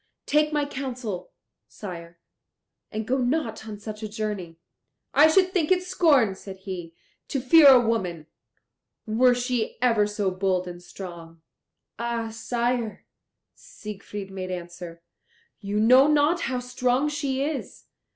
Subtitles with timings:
[0.25, 1.31] Take my counsel,
[1.67, 2.17] sire,
[2.91, 4.57] and go not on such a journey."
[5.13, 6.95] "I should think it scorn," said he,
[7.27, 8.25] "to fear a woman,
[9.05, 11.43] were she ever so bold and strong."
[11.99, 13.05] "Ah, sire,"
[13.53, 15.03] Siegfried made answer,
[15.59, 17.85] "you know not how strong she is.